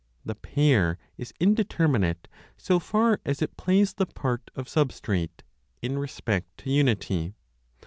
[0.25, 5.43] The "pair" is indeterminate so far as it plays the part of substrate
[5.79, 7.35] (in respect to unity).